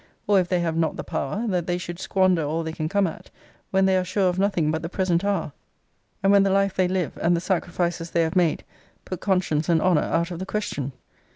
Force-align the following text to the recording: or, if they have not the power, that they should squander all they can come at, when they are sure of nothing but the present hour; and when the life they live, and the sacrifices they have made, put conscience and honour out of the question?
or, 0.25 0.39
if 0.39 0.47
they 0.49 0.61
have 0.61 0.75
not 0.75 0.95
the 0.95 1.03
power, 1.03 1.45
that 1.47 1.67
they 1.67 1.77
should 1.77 1.99
squander 1.99 2.41
all 2.41 2.63
they 2.63 2.71
can 2.71 2.89
come 2.89 3.05
at, 3.05 3.29
when 3.69 3.85
they 3.85 3.95
are 3.95 4.03
sure 4.03 4.29
of 4.29 4.39
nothing 4.39 4.71
but 4.71 4.81
the 4.81 4.89
present 4.89 5.23
hour; 5.23 5.51
and 6.23 6.31
when 6.31 6.41
the 6.41 6.49
life 6.49 6.73
they 6.73 6.87
live, 6.87 7.15
and 7.21 7.37
the 7.37 7.39
sacrifices 7.39 8.09
they 8.09 8.23
have 8.23 8.35
made, 8.35 8.63
put 9.05 9.19
conscience 9.21 9.69
and 9.69 9.79
honour 9.79 10.01
out 10.01 10.31
of 10.31 10.39
the 10.39 10.45
question? 10.47 10.91